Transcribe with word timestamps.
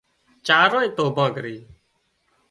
چارانئي 0.47 0.89
توڀان 0.97 1.29
ڪرِي 1.35 1.57